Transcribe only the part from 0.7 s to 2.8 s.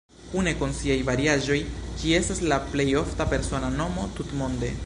siaj variaĵoj ĝi estas la